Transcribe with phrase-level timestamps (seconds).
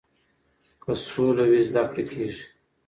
[0.83, 2.43] که سوله وي زده کړه کیږي.